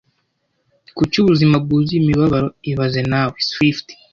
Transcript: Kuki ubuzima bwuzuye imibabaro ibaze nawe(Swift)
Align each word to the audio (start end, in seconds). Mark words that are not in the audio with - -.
Kuki 0.97 1.15
ubuzima 1.23 1.55
bwuzuye 1.63 1.99
imibabaro 2.01 2.47
ibaze 2.71 3.01
nawe(Swift) 3.11 3.87